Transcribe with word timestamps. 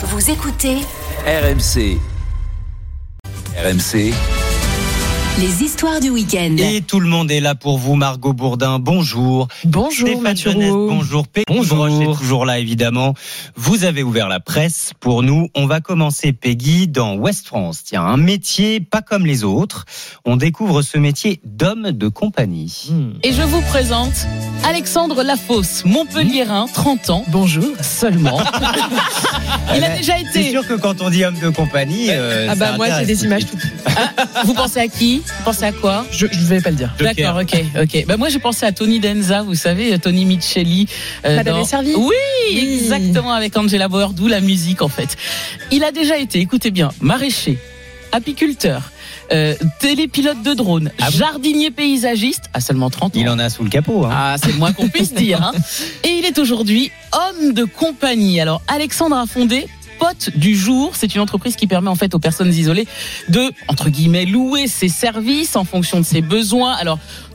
Vous 0.00 0.30
écoutez 0.30 0.76
RMC. 1.26 1.98
RMC, 3.56 4.14
les 5.38 5.62
histoires 5.62 6.00
du 6.00 6.10
week-end. 6.10 6.56
Et 6.58 6.80
tout 6.80 6.98
le 6.98 7.08
monde 7.08 7.30
est 7.30 7.38
là 7.38 7.54
pour 7.54 7.78
vous, 7.78 7.94
Margot 7.94 8.32
Bourdin. 8.32 8.80
Bonjour. 8.80 9.46
Bonjour 9.64 10.08
Stéphane 10.08 10.36
Jeunesse, 10.36 10.70
bonjour. 10.72 11.28
Peggy 11.28 11.44
Bonjour. 11.48 11.76
Broche 11.86 12.02
est 12.02 12.18
toujours 12.18 12.44
là, 12.44 12.58
évidemment. 12.58 13.14
Vous 13.54 13.84
avez 13.84 14.02
ouvert 14.02 14.28
la 14.28 14.40
presse 14.40 14.90
pour 14.98 15.22
nous. 15.22 15.48
On 15.54 15.66
va 15.66 15.80
commencer, 15.80 16.32
Peggy, 16.32 16.88
dans 16.88 17.14
Ouest 17.16 17.46
France. 17.46 17.84
Tiens, 17.84 18.02
un 18.02 18.16
métier 18.16 18.80
pas 18.80 19.00
comme 19.00 19.26
les 19.26 19.44
autres. 19.44 19.84
On 20.24 20.36
découvre 20.36 20.82
ce 20.82 20.98
métier 20.98 21.40
d'homme 21.44 21.92
de 21.92 22.08
compagnie. 22.08 22.90
Et 23.22 23.32
je 23.32 23.42
vous 23.42 23.60
présente 23.62 24.26
Alexandre 24.64 25.22
Lafosse, 25.22 25.84
Montpellierin, 25.84 26.66
30 26.74 27.10
ans. 27.10 27.24
Bonjour. 27.28 27.64
Seulement. 27.80 28.40
Il 29.76 29.84
a 29.84 29.96
déjà 29.96 30.14
C'est 30.32 30.40
été. 30.40 30.50
sûr 30.50 30.66
que 30.66 30.74
quand 30.74 31.00
on 31.00 31.10
dit 31.10 31.24
homme 31.24 31.38
de 31.38 31.50
compagnie, 31.50 32.08
euh, 32.10 32.48
Ah 32.50 32.54
bah 32.56 32.72
moi 32.76 32.86
j'ai 32.98 33.06
des 33.06 33.24
images 33.24 33.46
toutes. 33.46 33.60
Vous 34.44 34.54
pensez 34.54 34.80
à 34.80 34.88
qui? 34.88 35.22
Vous 35.36 35.44
pensez 35.44 35.64
à 35.64 35.72
quoi? 35.72 36.06
Je, 36.10 36.26
je 36.30 36.38
vais 36.44 36.60
pas 36.60 36.70
le 36.70 36.76
dire. 36.76 36.92
D'accord, 36.98 37.40
ok, 37.42 37.62
ok. 37.82 38.04
Bah 38.06 38.16
moi 38.16 38.28
j'ai 38.28 38.38
pensé 38.38 38.66
à 38.66 38.72
Tony 38.72 39.00
Denza, 39.00 39.42
vous 39.42 39.54
savez, 39.54 39.98
Tony 39.98 40.24
Micheli. 40.24 40.86
euh, 41.24 41.36
Madame 41.36 41.56
dans- 41.58 41.64
servie 41.64 41.94
Oui, 41.96 42.14
Oui. 42.52 42.78
exactement, 42.82 43.32
avec 43.32 43.56
Angela 43.56 43.88
Bauer, 43.88 44.12
d'où 44.14 44.26
la 44.28 44.40
musique 44.40 44.82
en 44.82 44.88
fait. 44.88 45.16
Il 45.70 45.84
a 45.84 45.92
déjà 45.92 46.18
été, 46.18 46.40
écoutez 46.40 46.70
bien, 46.70 46.90
maraîcher, 47.00 47.58
apiculteur, 48.12 48.90
euh, 49.32 49.54
télépilote 49.80 50.42
de 50.42 50.54
drone, 50.54 50.90
Ah 51.00 51.10
jardinier 51.10 51.70
paysagiste, 51.70 52.44
à 52.54 52.60
seulement 52.60 52.88
30 52.90 53.16
ans. 53.16 53.20
Il 53.20 53.28
en 53.28 53.38
a 53.38 53.50
sous 53.50 53.62
le 53.62 53.70
capot. 53.70 54.04
Hein. 54.06 54.10
Ah, 54.12 54.36
c'est 54.42 54.52
le 54.52 54.58
moins 54.58 54.72
qu'on 54.72 54.88
puisse 54.88 55.12
dire. 55.14 55.42
hein. 55.42 55.52
Et 56.04 56.08
il 56.18 56.24
est 56.24 56.38
aujourd'hui 56.38 56.90
homme 57.12 57.52
de 57.52 57.64
compagnie. 57.64 58.40
Alors, 58.40 58.62
Alexandre 58.68 59.16
a 59.16 59.26
fondé 59.26 59.66
Pote 59.98 60.30
du 60.36 60.54
jour, 60.56 60.92
c'est 60.94 61.14
une 61.14 61.20
entreprise 61.20 61.56
qui 61.56 61.66
permet 61.66 61.88
en 61.88 61.94
fait 61.94 62.14
aux 62.14 62.18
personnes 62.18 62.52
isolées 62.52 62.86
de 63.28 63.52
entre 63.66 63.88
guillemets 63.90 64.26
louer 64.26 64.66
ses 64.68 64.88
services 64.88 65.56
en 65.56 65.64
fonction 65.64 65.98
de 65.98 66.04
ses 66.04 66.20
besoins. 66.20 66.76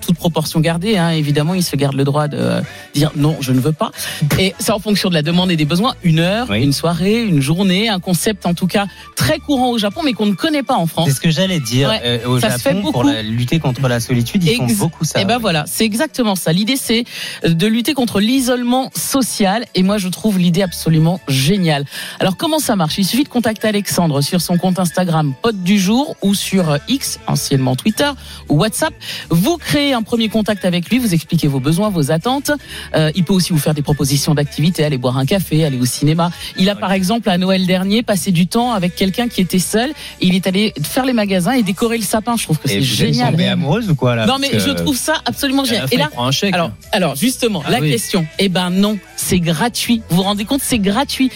Toute 0.06 0.16
proportion 0.18 0.60
gardée, 0.60 0.98
hein, 0.98 1.10
évidemment, 1.10 1.54
il 1.54 1.64
se 1.64 1.76
garde 1.76 1.96
le 1.96 2.04
droit 2.04 2.28
de 2.28 2.38
euh, 2.38 2.62
dire 2.94 3.12
non, 3.16 3.38
je 3.42 3.52
ne 3.52 3.60
veux 3.60 3.72
pas. 3.72 3.92
Et 4.40 4.54
c'est 4.60 4.72
en 4.72 4.80
fonction 4.80 5.10
de 5.10 5.14
la 5.14 5.22
demande 5.22 5.52
et 5.52 5.56
des 5.56 5.66
besoins. 5.66 5.96
Une 6.04 6.20
heure, 6.20 6.48
Oui. 6.50 6.62
une 6.64 6.74
soirée, 6.74 7.22
une 7.24 7.42
journée, 7.42 7.90
un 7.90 8.00
concept 8.00 8.46
en 8.46 8.54
tout 8.54 8.68
cas 8.68 8.86
très 9.16 9.40
courant 9.40 9.70
au 9.70 9.78
Japon, 9.78 10.02
mais 10.04 10.14
qu'on 10.14 10.26
ne 10.26 10.34
connaît 10.34 10.64
pas 10.64 10.76
en 10.76 10.88
France. 10.88 11.08
C'est 11.10 11.16
ce 11.16 11.22
que 11.22 11.30
j'allais 11.32 11.60
dire. 11.60 11.90
Ouais, 11.90 12.02
Euh, 12.04 12.28
au 12.28 12.40
ça 12.40 12.52
se 12.58 12.60
fait 12.64 12.74
Japon, 12.76 12.92
pour 12.92 13.04
la- 13.04 13.22
lutter 13.22 13.60
contre 13.60 13.88
la 13.88 14.00
solitude, 14.00 14.44
ils 14.44 14.56
font 14.58 14.68
beaucoup 14.68 15.04
ça. 15.06 15.22
Et 15.22 15.26
ben 15.26 15.38
voilà, 15.38 15.66
c'est 15.68 15.86
exactement 15.86 16.36
ça. 16.36 16.52
L'idée 16.54 16.76
c'est 16.78 17.06
de 17.46 17.68
lutter 17.68 17.94
contre 17.94 18.20
l'isolement 18.20 18.90
social 18.96 19.66
et 19.76 19.84
moi 19.84 19.98
je 19.98 20.08
trouve 20.10 20.38
l'idée 20.40 20.62
absolument 20.62 21.20
géniale. 21.28 21.86
Alors 22.20 22.38
comment 22.38 22.60
ça 22.60 22.76
marche? 22.76 22.98
Il 22.98 23.06
suffit 23.06 23.24
de 23.24 23.30
contacter 23.30 23.68
Alexandre 23.68 24.22
sur 24.22 24.42
son 24.42 24.58
compte 24.58 24.80
Instagram 24.80 25.34
pote 25.42 25.64
du 25.64 25.80
jour 25.80 26.16
ou 26.22 26.34
sur 26.34 26.70
euh, 26.72 26.78
X, 26.88 27.20
anciennement 27.28 27.76
Twitter 27.76 28.10
ou 28.50 28.56
WhatsApp. 28.58 28.94
Vous 29.30 29.58
créez 29.58 29.93
un 29.94 30.02
premier 30.04 30.30
contact 30.30 30.66
avec 30.66 30.90
lui, 30.90 31.00
vous 31.00 31.14
expliquez 31.14 31.48
vos 31.48 31.60
besoins, 31.60 31.90
vos 31.90 32.12
attentes. 32.12 32.52
Euh, 32.96 33.12
il 33.16 33.24
peut 33.24 33.34
aussi 33.34 33.54
vous 33.54 33.60
faire 33.60 33.74
des 33.74 33.82
propositions 33.82 34.34
d'activités, 34.34 34.84
aller 34.84 34.98
boire 34.98 35.18
un 35.18 35.26
café, 35.26 35.64
aller 35.66 35.80
au 35.80 35.86
cinéma. 35.86 36.32
Il 36.58 36.70
a 36.70 36.76
par 36.76 36.92
exemple 36.92 37.30
à 37.30 37.38
Noël 37.38 37.66
dernier 37.66 38.04
passé 38.04 38.32
du 38.32 38.48
temps 38.48 38.72
avec 38.74 38.96
quelqu'un 38.96 39.28
qui 39.28 39.42
était 39.42 39.60
seul. 39.60 39.90
Et 40.22 40.28
il 40.28 40.36
est 40.36 40.48
allé 40.48 40.74
faire 40.84 41.06
les 41.06 41.14
magasins 41.14 41.54
et 41.54 41.64
décorer 41.64 41.98
le 41.98 42.04
sapin. 42.04 42.36
Je 42.38 42.44
trouve 42.44 42.58
que 42.60 42.68
c'est 42.70 42.80
vous 42.80 42.84
êtes 43.04 43.14
génial. 43.14 43.32
tombée 43.32 43.48
amoureuse 43.48 43.90
ou 43.90 43.96
quoi 43.96 44.16
là 44.16 44.26
Non 44.26 44.38
mais 44.40 44.50
je 44.60 44.70
trouve 44.72 44.98
ça 44.98 45.16
absolument 45.26 45.64
génial. 45.66 45.88
Et 45.92 45.98
là, 45.98 46.10
prend 46.12 46.28
un 46.28 46.32
chèque. 46.32 46.54
alors, 46.54 46.72
alors 46.92 47.16
justement, 47.16 47.62
Ah 47.66 47.72
la 47.72 47.80
oui. 47.80 47.92
question, 47.92 48.26
eh 48.40 48.50
ben 48.50 48.70
non, 48.70 48.98
c'est 49.16 49.40
gratuit. 49.40 50.02
Vous 50.10 50.18
vous 50.18 50.24
rendez 50.24 50.46
compte, 50.46 50.62
c'est 50.64 50.80
gratuit. 50.80 51.32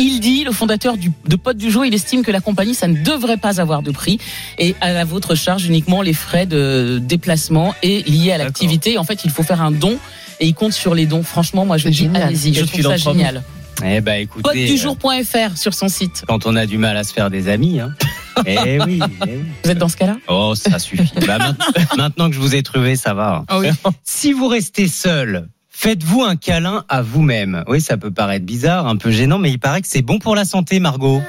Il 0.00 0.18
dit, 0.20 0.44
le 0.44 0.52
fondateur 0.52 0.96
du, 0.96 1.12
de 1.26 1.36
Pote 1.36 1.58
du 1.58 1.70
jour, 1.70 1.84
il 1.84 1.92
estime 1.92 2.22
que 2.22 2.30
la 2.30 2.40
compagnie, 2.40 2.74
ça 2.74 2.88
ne 2.88 3.02
devrait 3.02 3.36
pas 3.36 3.60
avoir 3.60 3.82
de 3.82 3.90
prix 3.90 4.18
et 4.58 4.74
à 4.80 4.92
la 4.92 5.04
votre 5.04 5.34
charge 5.34 5.66
uniquement 5.66 6.00
les 6.00 6.14
frais 6.14 6.46
de 6.46 6.98
déplacement 7.02 7.74
et 7.82 8.02
liés 8.04 8.32
à 8.32 8.38
l'activité. 8.38 8.96
En 8.96 9.04
fait, 9.04 9.24
il 9.24 9.30
faut 9.30 9.42
faire 9.42 9.60
un 9.60 9.70
don 9.70 9.98
et 10.40 10.46
il 10.46 10.54
compte 10.54 10.72
sur 10.72 10.94
les 10.94 11.04
dons. 11.04 11.22
Franchement, 11.22 11.66
moi, 11.66 11.76
je 11.76 11.90
dis, 11.90 12.08
allez-y, 12.14 12.54
je 12.54 12.64
trouve 12.64 12.82
ça 12.82 12.96
génial. 12.96 13.42
Eh 13.84 14.00
ben 14.00 14.20
écoutez, 14.20 14.42
Potedujour.fr 14.42 15.56
sur 15.56 15.74
son 15.74 15.88
site. 15.88 16.24
quand 16.26 16.46
on 16.46 16.56
a 16.56 16.66
du 16.66 16.76
mal 16.76 16.96
à 16.96 17.04
se 17.04 17.12
faire 17.12 17.30
des 17.30 17.48
amis, 17.48 17.80
hein. 17.80 17.94
eh 18.46 18.78
oui, 18.82 19.00
eh 19.26 19.36
oui. 19.36 19.44
Vous 19.64 19.70
êtes 19.70 19.78
dans 19.78 19.88
ce 19.88 19.96
cas-là? 19.96 20.16
Oh, 20.28 20.54
ça 20.54 20.78
suffit. 20.78 21.10
Bah, 21.26 21.38
maintenant, 21.96 22.28
que 22.28 22.34
je 22.34 22.40
vous 22.40 22.54
ai 22.54 22.62
trouvé, 22.62 22.96
ça 22.96 23.14
va. 23.14 23.44
Ah 23.48 23.58
oui. 23.58 23.68
Si 24.04 24.32
vous 24.32 24.48
restez 24.48 24.86
seul, 24.86 25.48
faites-vous 25.80 26.22
un 26.22 26.36
câlin 26.36 26.84
à 26.90 27.00
vous-même. 27.00 27.64
Oui, 27.66 27.80
ça 27.80 27.96
peut 27.96 28.10
paraître 28.10 28.44
bizarre, 28.44 28.86
un 28.86 28.96
peu 28.96 29.10
gênant, 29.10 29.38
mais 29.38 29.50
il 29.50 29.58
paraît 29.58 29.80
que 29.80 29.88
c'est 29.88 30.02
bon 30.02 30.18
pour 30.18 30.36
la 30.36 30.44
santé, 30.44 30.78
Margot. 30.78 31.22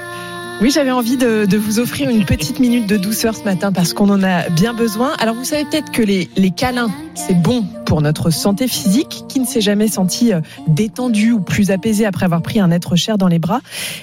Oui, 0.60 0.70
j'avais 0.70 0.90
envie 0.90 1.16
de, 1.16 1.46
de 1.46 1.56
vous 1.56 1.80
offrir 1.80 2.10
une 2.10 2.26
petite 2.26 2.60
minute 2.60 2.86
de 2.86 2.98
douceur 2.98 3.34
ce 3.34 3.44
matin 3.44 3.72
parce 3.72 3.94
qu'on 3.94 4.10
en 4.10 4.22
a 4.22 4.50
bien 4.50 4.74
besoin. 4.74 5.14
Alors 5.18 5.34
vous 5.34 5.44
savez 5.44 5.64
peut-être 5.64 5.90
que 5.90 6.02
les, 6.02 6.28
les 6.36 6.50
câlins, 6.50 6.90
c'est 7.14 7.34
bon 7.34 7.64
pour 7.86 8.02
notre 8.02 8.28
santé 8.28 8.68
physique. 8.68 9.24
Qui 9.26 9.40
ne 9.40 9.46
s'est 9.46 9.62
jamais 9.62 9.88
senti 9.88 10.34
euh, 10.34 10.40
détendu 10.68 11.32
ou 11.32 11.40
plus 11.40 11.70
apaisé 11.70 12.04
après 12.04 12.26
avoir 12.26 12.42
pris 12.42 12.60
un 12.60 12.70
être 12.70 12.94
cher 12.94 13.16
dans 13.16 13.28
les 13.28 13.38
bras 13.38 13.60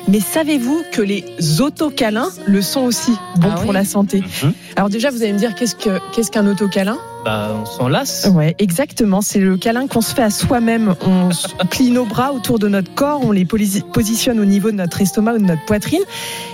Mais 0.07 0.19
savez-vous 0.19 0.81
que 0.91 1.03
les 1.03 1.23
autocâlins 1.61 2.29
le 2.47 2.63
sont 2.63 2.81
aussi 2.81 3.11
bons 3.37 3.51
Ah 3.53 3.59
pour 3.59 3.69
oui 3.69 3.75
la 3.75 3.85
santé? 3.85 4.23
Mhm. 4.43 4.53
Alors 4.75 4.89
déjà, 4.89 5.11
vous 5.11 5.21
allez 5.21 5.33
me 5.33 5.39
dire 5.39 5.53
qu'est-ce 5.53 5.75
que 5.75 5.99
qu'est-ce 6.13 6.31
qu'un 6.31 6.47
autocâlin 6.47 6.97
Bah, 7.25 7.49
on 7.61 7.65
s'en 7.65 7.87
lasse. 7.89 8.29
Ouais, 8.33 8.55
exactement. 8.59 9.21
C'est 9.21 9.39
le 9.39 9.57
câlin 9.57 9.87
qu'on 9.87 10.01
se 10.01 10.13
fait 10.15 10.21
à 10.23 10.29
soi-même. 10.29 10.95
On 11.05 11.31
se 11.31 11.47
plie 11.69 11.91
nos 11.91 12.05
bras 12.05 12.31
autour 12.31 12.59
de 12.59 12.67
notre 12.69 12.93
corps, 12.93 13.21
on 13.23 13.31
les 13.31 13.45
posi- 13.45 13.83
positionne 13.83 14.39
au 14.39 14.45
niveau 14.45 14.71
de 14.71 14.77
notre 14.77 15.01
estomac 15.01 15.33
ou 15.33 15.37
de 15.39 15.43
notre 15.43 15.65
poitrine. 15.65 16.01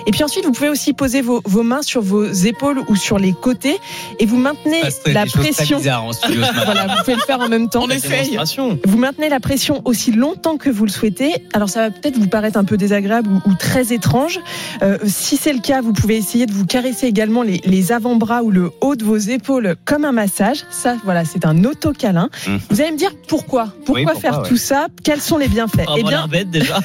Et 0.07 0.11
puis 0.11 0.23
ensuite, 0.23 0.43
vous 0.45 0.51
pouvez 0.51 0.69
aussi 0.69 0.93
poser 0.93 1.21
vos, 1.21 1.41
vos 1.45 1.63
mains 1.63 1.81
sur 1.83 2.01
vos 2.01 2.25
épaules 2.25 2.79
ou 2.89 2.95
sur 2.95 3.19
les 3.19 3.33
côtés 3.33 3.77
et 4.19 4.25
vous 4.25 4.37
maintenez 4.37 4.81
Parce 4.81 4.95
que 4.99 5.11
la 5.11 5.25
pression. 5.25 5.77
en 5.77 6.13
studio 6.13 6.41
matin. 6.41 6.61
Voilà, 6.65 6.87
vous 6.87 6.99
pouvez 7.03 7.15
le 7.15 7.21
faire 7.21 7.39
en 7.39 7.47
même 7.49 7.69
temps. 7.69 7.83
On 7.83 7.89
essaye. 7.89 8.37
Vous 8.85 8.97
maintenez 8.97 9.29
la 9.29 9.39
pression 9.39 9.81
aussi 9.85 10.11
longtemps 10.11 10.57
que 10.57 10.69
vous 10.69 10.85
le 10.85 10.91
souhaitez. 10.91 11.35
Alors 11.53 11.69
ça 11.69 11.81
va 11.81 11.91
peut-être 11.91 12.17
vous 12.17 12.27
paraître 12.27 12.57
un 12.57 12.63
peu 12.63 12.77
désagréable 12.77 13.29
ou, 13.29 13.49
ou 13.49 13.53
très 13.53 13.93
étrange. 13.93 14.39
Euh, 14.81 14.97
si 15.05 15.37
c'est 15.37 15.53
le 15.53 15.59
cas, 15.59 15.81
vous 15.81 15.93
pouvez 15.93 16.17
essayer 16.17 16.45
de 16.47 16.51
vous 16.53 16.65
caresser 16.65 17.05
également 17.07 17.43
les, 17.43 17.61
les 17.65 17.91
avant-bras 17.91 18.41
ou 18.43 18.49
le 18.51 18.71
haut 18.81 18.95
de 18.95 19.03
vos 19.03 19.17
épaules 19.17 19.75
comme 19.85 20.05
un 20.05 20.11
massage. 20.11 20.64
Ça, 20.69 20.95
voilà, 21.03 21.25
c'est 21.25 21.45
un 21.45 21.63
auto-câlin. 21.63 22.29
Mhm. 22.47 22.59
Vous 22.69 22.81
allez 22.81 22.91
me 22.91 22.97
dire 22.97 23.11
pourquoi? 23.27 23.73
Pourquoi, 23.85 24.03
pourquoi, 24.03 24.19
faire 24.19 24.41
ouais. 24.41 24.49
tout 24.49 24.57
ça? 24.57 24.87
Quels 25.03 25.21
sont 25.21 25.37
les 25.37 25.47
bienfaits? 25.47 25.85
Eh 25.97 26.03
bien, 26.03 26.11
l'air 26.11 26.27
bête 26.27 26.49
déjà. 26.49 26.79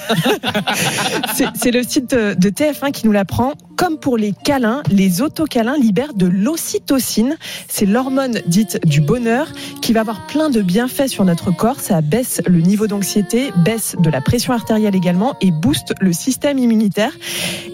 c'est 1.35 1.49
c'est 1.55 1.71
le 1.71 1.83
site 1.83 2.11
de 2.11 2.35
de 2.35 2.49
TF1 2.51 2.93
qui 2.93 3.07
nous 3.07 3.13
l'apprend. 3.13 3.55
Comme 3.81 3.97
pour 3.97 4.19
les 4.19 4.33
câlins, 4.45 4.83
les 4.91 5.23
autocâlins 5.23 5.79
libèrent 5.79 6.13
de 6.13 6.27
l'ocytocine. 6.27 7.39
C'est 7.67 7.87
l'hormone 7.87 8.41
dite 8.47 8.79
du 8.87 9.01
bonheur 9.01 9.47
qui 9.81 9.95
va 9.95 10.01
avoir 10.01 10.27
plein 10.27 10.51
de 10.51 10.61
bienfaits 10.61 11.09
sur 11.09 11.25
notre 11.25 11.51
corps. 11.51 11.81
Ça 11.81 12.03
baisse 12.03 12.43
le 12.47 12.61
niveau 12.61 12.87
d'anxiété, 12.87 13.55
baisse 13.65 13.97
de 13.99 14.11
la 14.11 14.21
pression 14.21 14.53
artérielle 14.53 14.95
également 14.95 15.35
et 15.41 15.51
booste 15.51 15.95
le 15.99 16.13
système 16.13 16.59
immunitaire. 16.59 17.13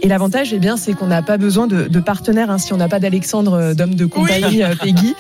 Et 0.01 0.07
l'avantage, 0.07 0.53
eh 0.53 0.61
bien, 0.61 0.77
c'est 0.77 0.93
qu'on 0.93 1.09
n'a 1.09 1.23
pas 1.23 1.39
besoin 1.39 1.67
de, 1.67 1.89
de 1.89 1.99
partenaire. 2.01 2.53
hein. 2.53 2.59
Si 2.59 2.73
on 2.73 2.77
n'a 2.77 2.87
pas 2.89 3.01
d'Alexandre, 3.01 3.55
euh, 3.55 3.75
d'homme 3.75 3.97
de 3.97 4.07
compagnie, 4.07 4.63
euh, 4.63 4.77
Peggy, 4.81 5.13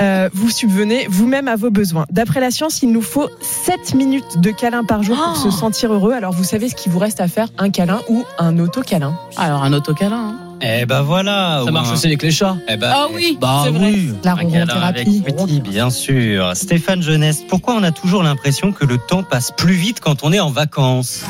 euh, 0.00 0.30
vous 0.32 0.48
subvenez 0.48 1.06
vous-même 1.10 1.48
à 1.48 1.56
vos 1.56 1.70
besoins. 1.70 2.06
D'après 2.10 2.40
la 2.40 2.50
science, 2.50 2.82
il 2.82 2.92
nous 2.92 3.02
faut 3.02 3.28
7 3.42 3.94
minutes 3.94 4.38
de 4.38 4.50
câlin 4.52 4.84
par 4.84 5.02
jour 5.02 5.16
pour 5.18 5.34
Oh 5.36 5.50
se 5.50 5.50
sentir 5.50 5.92
heureux. 5.92 6.12
Alors, 6.14 6.32
vous 6.32 6.44
savez 6.44 6.70
ce 6.70 6.74
qu'il 6.74 6.90
vous 6.92 6.98
reste 6.98 7.20
à 7.20 7.28
faire 7.28 7.48
un 7.58 7.68
câlin 7.68 8.00
ou 8.08 8.24
un 8.38 8.58
autocâlin. 8.58 9.14
Alors 9.36 9.64
un 9.64 9.74
autocâlin. 9.74 10.29
Eh 10.62 10.86
ben 10.86 11.02
voilà. 11.02 11.62
Ça 11.64 11.70
marche 11.70 11.90
aussi 11.92 12.06
avec 12.06 12.22
les 12.22 12.30
chats. 12.30 12.56
Eh 12.68 12.76
ben, 12.76 12.90
Ah 12.94 13.06
oui, 13.12 13.38
Bah 13.40 13.62
c'est 13.64 13.70
vrai. 13.70 13.90
oui. 13.92 14.12
La 14.24 14.36
petit, 14.92 15.60
bien 15.60 15.90
sûr. 15.90 16.52
Stéphane 16.54 17.02
Jeunesse, 17.02 17.42
pourquoi 17.48 17.74
on 17.74 17.82
a 17.82 17.90
toujours 17.92 18.22
l'impression 18.22 18.72
que 18.72 18.84
le 18.84 18.98
temps 18.98 19.22
passe 19.22 19.52
plus 19.56 19.74
vite 19.74 20.00
quand 20.00 20.22
on 20.22 20.32
est 20.32 20.40
en 20.40 20.50
vacances? 20.50 21.24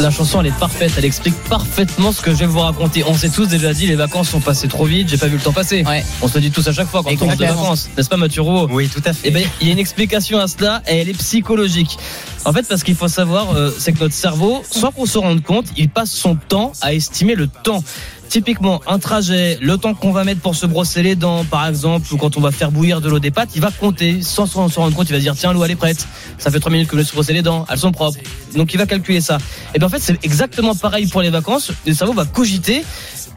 La 0.00 0.10
chanson 0.10 0.40
elle 0.40 0.48
est 0.48 0.58
parfaite, 0.58 0.90
elle 0.98 1.04
explique 1.04 1.36
parfaitement 1.48 2.10
ce 2.10 2.20
que 2.20 2.32
je 2.32 2.38
vais 2.38 2.46
vous 2.46 2.58
raconter. 2.58 3.04
On 3.06 3.14
s'est 3.14 3.28
tous 3.28 3.46
déjà 3.46 3.72
dit 3.72 3.86
les 3.86 3.94
vacances 3.94 4.28
sont 4.30 4.40
passées 4.40 4.66
trop 4.66 4.86
vite, 4.86 5.08
j'ai 5.08 5.16
pas 5.18 5.28
vu 5.28 5.36
le 5.36 5.42
temps 5.42 5.52
passer. 5.52 5.84
Ouais. 5.84 6.04
On 6.20 6.26
se 6.26 6.34
le 6.34 6.40
dit 6.40 6.50
tous 6.50 6.66
à 6.66 6.72
chaque 6.72 6.88
fois 6.88 7.02
quand 7.04 7.10
on 7.22 7.26
rentre 7.26 7.36
de 7.36 7.44
vacances, 7.44 7.88
n'est-ce 7.96 8.08
pas 8.08 8.16
Mathieu 8.16 8.42
Rouault? 8.42 8.66
Oui, 8.72 8.88
tout 8.88 9.02
à 9.04 9.12
fait. 9.12 9.28
Eh 9.28 9.30
ben, 9.30 9.44
il 9.60 9.68
y 9.68 9.70
a 9.70 9.72
une 9.72 9.78
explication 9.78 10.40
à 10.40 10.48
cela 10.48 10.82
et 10.88 10.96
elle 10.96 11.08
est 11.08 11.16
psychologique. 11.16 11.96
En 12.46 12.52
fait, 12.52 12.68
parce 12.68 12.82
qu'il 12.82 12.94
faut 12.94 13.08
savoir, 13.08 13.56
euh, 13.56 13.74
c'est 13.78 13.92
que 13.92 14.00
notre 14.00 14.14
cerveau, 14.14 14.62
sans 14.70 14.90
qu'on 14.90 15.06
se 15.06 15.16
rende 15.16 15.42
compte, 15.42 15.66
il 15.78 15.88
passe 15.88 16.10
son 16.10 16.36
temps 16.36 16.72
à 16.82 16.92
estimer 16.92 17.34
le 17.34 17.48
temps. 17.48 17.82
Typiquement, 18.28 18.82
un 18.86 18.98
trajet, 18.98 19.58
le 19.60 19.78
temps 19.78 19.94
qu'on 19.94 20.12
va 20.12 20.24
mettre 20.24 20.40
pour 20.40 20.54
se 20.54 20.66
brosser 20.66 21.02
les 21.02 21.14
dents, 21.14 21.44
par 21.44 21.66
exemple, 21.66 22.12
ou 22.12 22.16
quand 22.16 22.36
on 22.36 22.40
va 22.40 22.50
faire 22.50 22.70
bouillir 22.70 23.00
de 23.00 23.08
l'eau 23.08 23.18
des 23.18 23.30
pâtes, 23.30 23.50
il 23.54 23.62
va 23.62 23.70
compter. 23.70 24.22
Sans 24.22 24.46
s'en 24.46 24.68
rendre 24.68 24.94
compte, 24.94 25.08
il 25.08 25.12
va 25.12 25.18
se 25.18 25.22
dire, 25.22 25.34
tiens, 25.36 25.52
l'eau, 25.52 25.64
elle 25.64 25.70
est 25.70 25.76
prête. 25.76 26.06
Ça 26.38 26.50
fait 26.50 26.60
trois 26.60 26.72
minutes 26.72 26.88
que 26.88 26.96
je 26.96 26.98
me 26.98 27.04
suis 27.04 27.14
brossé 27.14 27.32
les 27.32 27.42
dents. 27.42 27.64
Elles 27.70 27.78
sont 27.78 27.92
propres. 27.92 28.18
Donc, 28.54 28.74
il 28.74 28.76
va 28.76 28.86
calculer 28.86 29.20
ça. 29.20 29.38
Et 29.74 29.78
bien, 29.78 29.86
en 29.86 29.90
fait, 29.90 30.00
c'est 30.00 30.22
exactement 30.24 30.74
pareil 30.74 31.06
pour 31.06 31.22
les 31.22 31.30
vacances. 31.30 31.70
Le 31.86 31.94
cerveau 31.94 32.12
va 32.12 32.24
cogiter. 32.24 32.84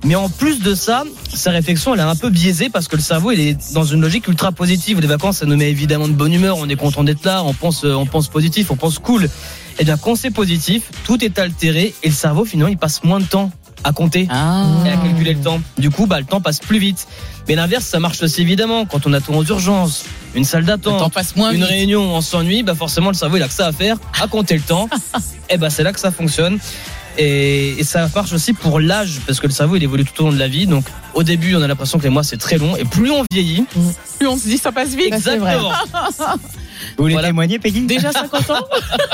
Mais 0.04 0.16
en 0.16 0.30
plus 0.30 0.62
de 0.62 0.76
ça, 0.76 1.04
sa 1.34 1.52
réflexion, 1.52 1.94
elle 1.94 2.00
est 2.00 2.04
un 2.04 2.16
peu 2.16 2.30
biaisée 2.30 2.70
parce 2.70 2.88
que 2.88 2.96
le 2.96 3.02
cerveau, 3.02 3.32
il 3.32 3.40
est 3.40 3.74
dans 3.74 3.84
une 3.84 4.02
logique 4.02 4.28
ultra 4.28 4.52
positive. 4.52 5.00
Les 5.00 5.08
vacances, 5.08 5.38
ça 5.38 5.46
nous 5.46 5.58
met 5.58 5.70
évidemment 5.70 6.08
de 6.08 6.14
bonne 6.14 6.34
humeur. 6.34 6.58
On 6.58 6.70
est 6.70 6.76
content 6.76 7.04
d'être 7.04 7.26
là. 7.26 7.44
On 7.44 7.54
pense, 7.54 7.84
euh, 7.84 7.94
on 7.94 8.06
pense 8.06 8.28
positif, 8.28 8.70
on 8.70 8.76
pense 8.76 8.97
cool. 9.02 9.30
Et 9.80 9.84
bien 9.84 9.98
quand 9.98 10.16
c'est 10.16 10.32
positif, 10.32 10.84
tout 11.04 11.24
est 11.24 11.38
altéré 11.40 11.94
et 12.04 12.08
le 12.10 12.14
cerveau 12.14 12.46
finalement 12.46 12.72
il 12.72 12.78
passe 12.78 13.04
moins 13.04 13.20
de 13.20 13.26
temps 13.26 13.52
à 13.84 13.92
compter 13.92 14.28
Ah. 14.32 14.66
et 14.86 14.90
à 14.90 14.98
calculer 14.98 15.34
le 15.36 15.40
temps. 15.40 15.62
Du 15.78 15.92
coup, 15.92 16.08
bah, 16.08 16.20
le 16.20 16.26
temps 16.26 16.42
passe 16.42 16.60
plus 16.60 16.80
vite. 16.80 17.08
Mais 17.48 17.54
l'inverse, 17.56 17.86
ça 17.86 18.00
marche 18.00 18.22
aussi 18.24 18.42
évidemment. 18.42 18.86
Quand 18.86 19.06
on 19.06 19.14
attend 19.14 19.36
aux 19.36 19.46
urgences, 19.46 20.04
une 20.34 20.44
salle 20.46 20.66
d'attente, 20.66 21.14
passe 21.14 21.36
moins 21.36 21.52
une 21.52 21.58
vite. 21.60 21.68
réunion 21.70 22.02
on 22.16 22.22
s'ennuie, 22.22 22.64
bah 22.64 22.74
forcément 22.76 23.10
le 23.10 23.16
cerveau 23.16 23.38
il 23.38 23.44
a 23.44 23.48
que 23.48 23.54
ça 23.54 23.68
à 23.68 23.72
faire, 23.72 23.98
à 24.20 24.28
compter 24.28 24.56
le 24.56 24.62
temps. 24.62 24.90
et 25.50 25.58
bah 25.58 25.70
c'est 25.70 25.84
là 25.84 25.94
que 25.94 26.00
ça 26.00 26.12
fonctionne. 26.12 26.58
Et, 27.20 27.80
et 27.80 27.84
ça 27.84 28.08
marche 28.14 28.34
aussi 28.34 28.54
pour 28.54 28.80
l'âge, 28.80 29.22
parce 29.26 29.40
que 29.40 29.48
le 29.48 29.54
cerveau 29.54 29.76
il 29.76 29.84
évolue 29.84 30.06
tout 30.06 30.22
au 30.24 30.26
long 30.28 30.34
de 30.34 30.38
la 30.40 30.48
vie. 30.48 30.68
Donc 30.68 30.86
au 31.14 31.24
début, 31.24 31.56
on 31.56 31.62
a 31.62 31.68
l'impression 31.68 31.98
que 32.00 32.04
les 32.04 32.10
mois 32.10 32.24
c'est 32.24 32.38
très 32.38 32.58
long, 32.58 32.76
et 32.76 32.84
plus 32.84 33.12
on 33.12 33.24
vieillit, 33.32 33.64
Plus 34.20 34.28
on 34.28 34.38
se 34.38 34.44
dit 34.48 34.58
ça 34.58 34.72
passe 34.72 34.90
vite. 34.90 35.12
Bah, 35.12 35.18
exactement. 35.18 35.72
Vous 36.98 37.04
voulez 37.04 37.14
Voilà. 37.14 37.30
témoigner, 37.30 37.60
Peggy? 37.60 37.82
Déjà 37.82 38.12
50 38.12 38.50
ans? 38.52 38.56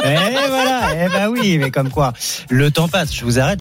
Eh 0.05 0.47
voilà, 0.49 0.81
eh 1.05 1.09
ben 1.09 1.27
oui, 1.29 1.57
mais 1.57 1.71
comme 1.71 1.89
quoi, 1.89 2.11
le 2.49 2.71
temps 2.71 2.87
passe. 2.89 3.13
Je 3.15 3.23
vous 3.23 3.39
arrête. 3.39 3.51